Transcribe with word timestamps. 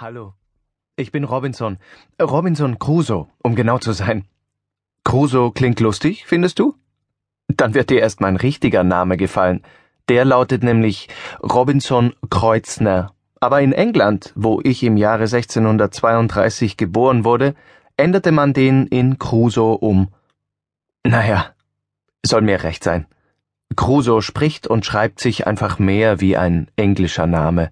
Hallo. 0.00 0.32
Ich 0.96 1.12
bin 1.12 1.24
Robinson. 1.24 1.76
Robinson 2.18 2.78
Crusoe, 2.78 3.26
um 3.42 3.54
genau 3.54 3.76
zu 3.76 3.92
sein. 3.92 4.24
Crusoe 5.04 5.52
klingt 5.52 5.78
lustig, 5.78 6.24
findest 6.24 6.58
du? 6.58 6.74
Dann 7.48 7.74
wird 7.74 7.90
dir 7.90 8.00
erst 8.00 8.22
mein 8.22 8.36
richtiger 8.36 8.82
Name 8.82 9.18
gefallen. 9.18 9.60
Der 10.08 10.24
lautet 10.24 10.62
nämlich 10.62 11.10
Robinson 11.42 12.14
Kreutzner. 12.30 13.12
Aber 13.40 13.60
in 13.60 13.74
England, 13.74 14.32
wo 14.36 14.62
ich 14.64 14.82
im 14.84 14.96
Jahre 14.96 15.24
1632 15.24 16.78
geboren 16.78 17.26
wurde, 17.26 17.54
änderte 17.98 18.32
man 18.32 18.54
den 18.54 18.86
in 18.86 19.18
Crusoe 19.18 19.76
um. 19.76 20.08
Naja, 21.04 21.50
soll 22.24 22.40
mir 22.40 22.62
recht 22.62 22.84
sein. 22.84 23.04
Crusoe 23.76 24.22
spricht 24.22 24.66
und 24.66 24.86
schreibt 24.86 25.20
sich 25.20 25.46
einfach 25.46 25.78
mehr 25.78 26.22
wie 26.22 26.38
ein 26.38 26.70
englischer 26.76 27.26
Name. 27.26 27.70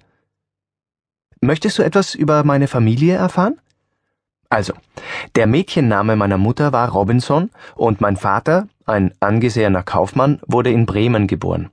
Möchtest 1.41 1.79
du 1.79 1.83
etwas 1.83 2.15
über 2.15 2.43
meine 2.45 2.69
Familie 2.69 3.15
erfahren? 3.15 3.61
Also, 4.51 4.73
der 5.35 5.47
Mädchenname 5.47 6.17
meiner 6.17 6.39
Mutter 6.39 6.73
war 6.73 6.89
Robinson 6.89 7.51
und 7.77 8.01
mein 8.01 8.17
Vater, 8.17 8.67
ein 8.87 9.13
angesehener 9.21 9.83
Kaufmann, 9.83 10.41
wurde 10.47 10.71
in 10.71 10.87
Bremen 10.87 11.27
geboren. 11.27 11.71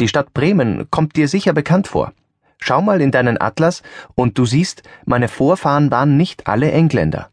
Die 0.00 0.08
Stadt 0.08 0.32
Bremen 0.34 0.90
kommt 0.90 1.16
dir 1.16 1.28
sicher 1.28 1.52
bekannt 1.52 1.86
vor. 1.86 2.12
Schau 2.58 2.80
mal 2.80 3.00
in 3.00 3.10
deinen 3.10 3.40
Atlas 3.40 3.82
und 4.14 4.38
du 4.38 4.46
siehst, 4.46 4.82
meine 5.04 5.28
Vorfahren 5.28 5.90
waren 5.90 6.16
nicht 6.16 6.46
alle 6.46 6.72
Engländer. 6.72 7.28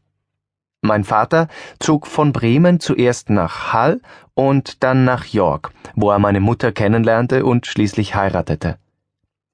Mein 0.81 1.03
Vater 1.03 1.48
zog 1.80 2.05
von 2.05 2.34
Bremen 2.34 2.80
zuerst 2.80 3.30
nach 3.30 3.73
Hull 3.73 4.02
und 4.34 4.84
dann 4.84 5.05
nach 5.05 5.25
York, 5.25 5.72
wo 5.95 6.11
er 6.11 6.20
meine 6.20 6.39
Mutter 6.39 6.72
kennenlernte 6.72 7.45
und 7.45 7.66
schließlich 7.66 8.16
heiratete. 8.16 8.77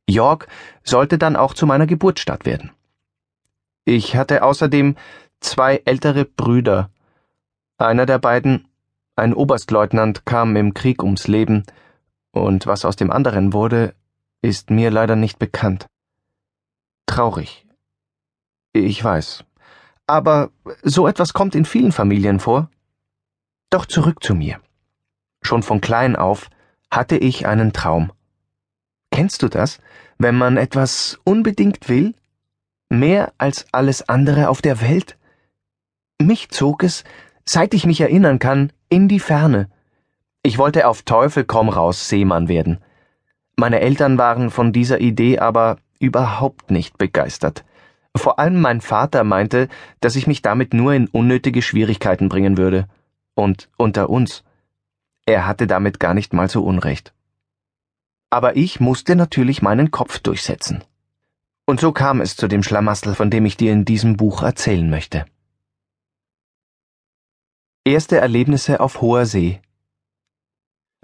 York 0.07 0.47
sollte 0.84 1.17
dann 1.17 1.35
auch 1.35 1.53
zu 1.53 1.66
meiner 1.66 1.88
Geburtsstadt 1.88 2.45
werden. 2.45 2.71
Ich 3.85 4.15
hatte 4.15 4.43
außerdem 4.43 4.95
zwei 5.39 5.81
ältere 5.85 6.25
Brüder. 6.25 6.90
Einer 7.77 8.05
der 8.05 8.20
beiden, 8.20 8.67
ein 9.15 9.34
Oberstleutnant, 9.34 10.26
kam 10.26 10.55
im 10.55 10.73
Krieg 10.73 11.04
ums 11.04 11.27
Leben, 11.27 11.63
und 12.32 12.67
was 12.67 12.85
aus 12.85 12.95
dem 12.95 13.12
anderen 13.12 13.54
wurde, 13.54 13.95
ist 14.41 14.70
mir 14.70 14.91
leider 14.91 15.15
nicht 15.15 15.40
bekannt. 15.40 15.87
Traurig. 17.05 17.65
Ich 18.73 19.04
weiß. 19.04 19.43
Aber 20.05 20.51
so 20.84 21.07
etwas 21.07 21.34
kommt 21.34 21.55
in 21.55 21.65
vielen 21.65 21.91
Familien 21.91 22.39
vor. 22.39 22.70
Doch 23.70 23.85
zurück 23.85 24.23
zu 24.23 24.35
mir. 24.35 24.60
Schon 25.41 25.63
von 25.63 25.82
klein 25.82 26.15
auf 26.15 26.49
hatte 26.91 27.17
ich 27.17 27.48
einen 27.48 27.73
Traum. 27.73 28.12
Kennst 29.18 29.41
du 29.41 29.48
das, 29.48 29.79
wenn 30.20 30.35
man 30.35 30.57
etwas 30.57 31.20
unbedingt 31.23 31.90
will? 31.90 32.13
Mehr 32.87 33.34
als 33.40 33.65
alles 33.71 34.07
andere 34.07 34.48
auf 34.48 34.62
der 34.62 34.79
Welt? 34.79 35.18
Mich 36.21 36.49
zog 36.49 36.84
es, 36.84 37.04
seit 37.43 37.73
ich 37.73 37.88
mich 37.88 37.99
erinnern 37.99 38.38
kann, 38.38 38.71
in 38.90 39.07
die 39.07 39.20
Ferne. 39.20 39.70
Ich 40.43 40.60
wollte 40.60 40.88
auf 40.88 41.01
Teufel 41.01 41.45
komm 41.45 41.68
raus 41.68 42.10
Seemann 42.10 42.48
werden. 42.48 42.77
Meine 43.55 43.79
Eltern 43.79 44.20
waren 44.20 44.51
von 44.51 44.71
dieser 44.71 45.01
Idee 45.01 45.40
aber 45.40 45.77
überhaupt 45.99 46.70
nicht 46.70 46.99
begeistert. 46.99 47.65
Vor 48.15 48.38
allem 48.38 48.62
mein 48.62 48.82
Vater 48.82 49.23
meinte, 49.23 49.68
dass 49.99 50.15
ich 50.15 50.27
mich 50.27 50.43
damit 50.43 50.76
nur 50.76 50.93
in 50.93 51.07
unnötige 51.07 51.63
Schwierigkeiten 51.63 52.29
bringen 52.29 52.55
würde. 52.55 52.88
Und 53.34 53.68
unter 53.77 54.12
uns. 54.12 54.43
Er 55.26 55.48
hatte 55.48 55.65
damit 55.65 55.99
gar 55.99 56.13
nicht 56.13 56.34
mal 56.34 56.51
so 56.51 56.63
Unrecht 56.63 57.15
aber 58.29 58.55
ich 58.55 58.79
musste 58.79 59.15
natürlich 59.15 59.61
meinen 59.61 59.91
Kopf 59.91 60.20
durchsetzen. 60.20 60.83
Und 61.65 61.79
so 61.79 61.91
kam 61.91 62.21
es 62.21 62.35
zu 62.35 62.47
dem 62.47 62.63
Schlamassel, 62.63 63.15
von 63.15 63.29
dem 63.29 63.45
ich 63.45 63.57
dir 63.57 63.73
in 63.73 63.85
diesem 63.85 64.17
Buch 64.17 64.41
erzählen 64.41 64.89
möchte. 64.89 65.25
Erste 67.83 68.17
Erlebnisse 68.17 68.79
auf 68.79 69.01
hoher 69.01 69.25
See. 69.25 69.61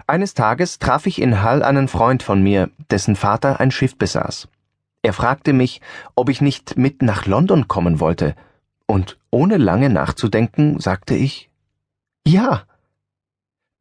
Eines 0.06 0.34
Tages 0.34 0.78
traf 0.78 1.06
ich 1.06 1.20
in 1.20 1.42
Hull 1.42 1.62
einen 1.62 1.88
Freund 1.88 2.22
von 2.22 2.42
mir, 2.42 2.70
dessen 2.90 3.16
Vater 3.16 3.60
ein 3.60 3.70
Schiff 3.70 3.96
besaß. 3.96 4.48
Er 5.02 5.12
fragte 5.12 5.52
mich, 5.52 5.80
ob 6.14 6.28
ich 6.28 6.40
nicht 6.40 6.76
mit 6.76 7.02
nach 7.02 7.26
London 7.26 7.68
kommen 7.68 8.00
wollte, 8.00 8.34
und 8.86 9.18
ohne 9.30 9.56
lange 9.56 9.90
nachzudenken 9.90 10.78
sagte 10.78 11.14
ich 11.14 11.50
Ja. 12.26 12.66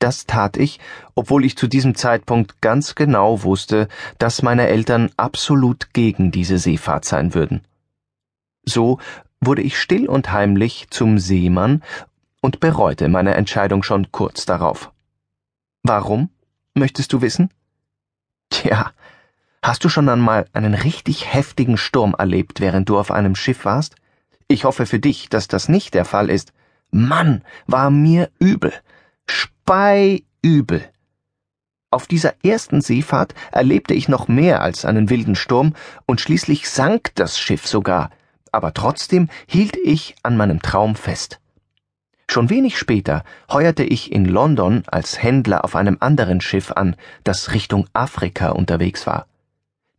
Das 0.03 0.25
tat 0.25 0.57
ich, 0.57 0.81
obwohl 1.15 1.45
ich 1.45 1.55
zu 1.55 1.69
diesem 1.69 1.95
Zeitpunkt 1.95 2.59
ganz 2.59 2.93
genau 2.93 3.43
wusste, 3.43 3.87
dass 4.17 4.41
meine 4.41 4.67
Eltern 4.67 5.09
absolut 5.15 5.93
gegen 5.93 6.29
diese 6.29 6.57
Seefahrt 6.57 7.05
sein 7.05 7.33
würden. 7.33 7.61
So 8.65 8.99
wurde 9.39 9.61
ich 9.61 9.79
still 9.79 10.09
und 10.09 10.29
heimlich 10.29 10.87
zum 10.89 11.19
Seemann 11.19 11.83
und 12.41 12.59
bereute 12.59 13.07
meine 13.07 13.35
Entscheidung 13.35 13.81
schon 13.81 14.11
kurz 14.11 14.45
darauf. 14.45 14.91
Warum? 15.83 16.29
Möchtest 16.73 17.13
du 17.13 17.21
wissen? 17.21 17.49
Tja, 18.49 18.91
hast 19.61 19.85
du 19.85 19.87
schon 19.87 20.09
einmal 20.09 20.47
einen 20.51 20.73
richtig 20.73 21.33
heftigen 21.33 21.77
Sturm 21.77 22.13
erlebt, 22.13 22.59
während 22.59 22.89
du 22.89 22.99
auf 22.99 23.09
einem 23.09 23.35
Schiff 23.37 23.63
warst? 23.63 23.95
Ich 24.49 24.65
hoffe 24.65 24.85
für 24.85 24.99
dich, 24.99 25.29
dass 25.29 25.47
das 25.47 25.69
nicht 25.69 25.93
der 25.93 26.03
Fall 26.03 26.29
ist. 26.29 26.51
Mann, 26.91 27.41
war 27.67 27.89
mir 27.89 28.29
übel 28.37 28.73
speiübel. 29.63 30.89
Auf 31.89 32.07
dieser 32.07 32.33
ersten 32.43 32.81
Seefahrt 32.81 33.33
erlebte 33.51 33.93
ich 33.93 34.09
noch 34.09 34.27
mehr 34.27 34.61
als 34.61 34.83
einen 34.83 35.09
wilden 35.09 35.35
Sturm, 35.35 35.73
und 36.05 36.19
schließlich 36.19 36.69
sank 36.69 37.11
das 37.15 37.39
Schiff 37.39 37.65
sogar, 37.65 38.09
aber 38.51 38.73
trotzdem 38.73 39.29
hielt 39.47 39.77
ich 39.77 40.15
an 40.21 40.35
meinem 40.35 40.61
Traum 40.61 40.95
fest. 40.95 41.39
Schon 42.29 42.49
wenig 42.49 42.77
später 42.77 43.23
heuerte 43.49 43.83
ich 43.83 44.11
in 44.11 44.25
London 44.25 44.83
als 44.87 45.23
Händler 45.23 45.63
auf 45.63 45.77
einem 45.77 45.97
anderen 46.01 46.41
Schiff 46.41 46.71
an, 46.71 46.97
das 47.23 47.53
Richtung 47.53 47.87
Afrika 47.93 48.49
unterwegs 48.49 49.07
war. 49.07 49.27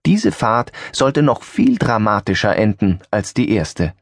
Diese 0.05 0.33
Fahrt 0.33 0.73
sollte 0.93 1.23
noch 1.23 1.43
viel 1.43 1.79
dramatischer 1.79 2.55
enden 2.55 3.01
als 3.11 3.33
die 3.33 3.51
erste. 3.51 3.95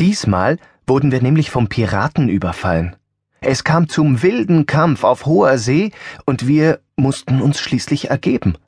Diesmal 0.00 0.58
wurden 0.86 1.10
wir 1.12 1.20
nämlich 1.20 1.50
vom 1.50 1.68
Piraten 1.68 2.30
überfallen. 2.30 2.96
Es 3.48 3.62
kam 3.62 3.88
zum 3.88 4.22
wilden 4.22 4.66
Kampf 4.66 5.04
auf 5.04 5.24
hoher 5.24 5.56
See, 5.56 5.92
und 6.24 6.48
wir 6.48 6.80
mussten 6.96 7.40
uns 7.40 7.60
schließlich 7.60 8.10
ergeben. 8.10 8.58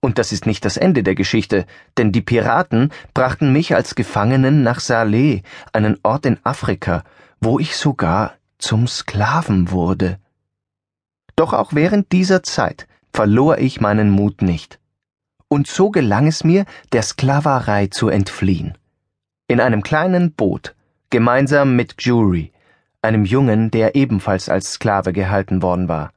Und 0.00 0.18
das 0.18 0.32
ist 0.32 0.44
nicht 0.44 0.66
das 0.66 0.76
Ende 0.76 1.02
der 1.02 1.14
Geschichte, 1.14 1.64
denn 1.96 2.12
die 2.12 2.20
Piraten 2.20 2.92
brachten 3.14 3.54
mich 3.54 3.74
als 3.74 3.94
Gefangenen 3.94 4.62
nach 4.62 4.80
Saleh, 4.80 5.44
einen 5.72 5.96
Ort 6.02 6.26
in 6.26 6.36
Afrika, 6.44 7.04
wo 7.40 7.58
ich 7.58 7.78
sogar 7.78 8.34
zum 8.58 8.86
Sklaven 8.86 9.70
wurde. 9.70 10.18
Doch 11.34 11.54
auch 11.54 11.72
während 11.72 12.12
dieser 12.12 12.42
Zeit 12.42 12.86
verlor 13.14 13.56
ich 13.56 13.80
meinen 13.80 14.10
Mut 14.10 14.42
nicht. 14.42 14.78
Und 15.48 15.68
so 15.68 15.88
gelang 15.88 16.26
es 16.26 16.44
mir, 16.44 16.66
der 16.92 17.00
Sklaverei 17.00 17.86
zu 17.86 18.10
entfliehen. 18.10 18.76
In 19.46 19.58
einem 19.58 19.82
kleinen 19.82 20.32
Boot, 20.32 20.74
gemeinsam 21.08 21.76
mit 21.76 21.94
Jury, 22.00 22.52
einem 23.02 23.24
Jungen, 23.24 23.70
der 23.70 23.94
ebenfalls 23.94 24.48
als 24.48 24.72
Sklave 24.72 25.12
gehalten 25.12 25.62
worden 25.62 25.88
war. 25.88 26.12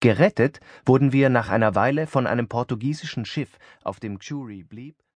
Gerettet 0.00 0.60
wurden 0.84 1.12
wir 1.12 1.30
nach 1.30 1.48
einer 1.48 1.74
Weile 1.74 2.06
von 2.06 2.26
einem 2.26 2.48
portugiesischen 2.48 3.24
Schiff, 3.24 3.58
auf 3.82 4.00
dem 4.00 4.18
Jury 4.20 4.62
blieb 4.62 4.96